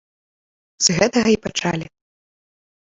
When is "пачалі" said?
1.45-1.85